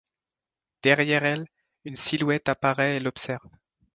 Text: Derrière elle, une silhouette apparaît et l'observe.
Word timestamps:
Derrière 0.81 1.25
elle, 1.25 1.45
une 1.85 1.95
silhouette 1.95 2.49
apparaît 2.49 2.97
et 2.97 2.99
l'observe. 2.99 3.47